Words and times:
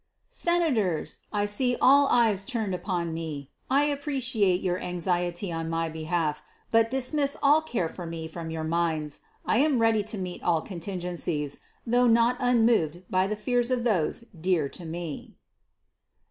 _Senators! 0.31 1.17
I 1.31 1.45
see 1.45 1.77
all 1.79 2.07
eyes 2.07 2.43
turned 2.43 2.73
upon 2.73 3.13
me. 3.13 3.51
I 3.69 3.83
appreciate 3.83 4.61
your 4.63 4.79
anxiety 4.79 5.51
on 5.51 5.69
my 5.69 5.89
behalf, 5.89 6.41
but 6.71 6.89
dismiss 6.89 7.37
all 7.43 7.61
care 7.61 7.87
for 7.87 8.07
me 8.07 8.27
from 8.27 8.49
your 8.49 8.63
minds. 8.63 9.21
I 9.45 9.59
am 9.59 9.77
ready 9.77 10.01
to 10.05 10.17
meet 10.17 10.41
all 10.41 10.63
contingencies, 10.63 11.59
though 11.85 12.07
not 12.07 12.37
unmoved 12.39 13.03
by 13.11 13.27
the 13.27 13.35
fears 13.35 13.69
of 13.69 13.83
those 13.83 14.21
dear 14.41 14.67
to 14.69 14.85
me. 14.85 15.35